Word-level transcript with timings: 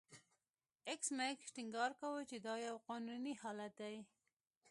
ایس 0.89 1.05
میکس 1.17 1.47
ټینګار 1.55 1.91
کاوه 1.99 2.21
چې 2.29 2.37
دا 2.45 2.53
یو 2.67 2.75
قانوني 2.87 3.33
حالت 3.41 3.71
دی 3.81 3.97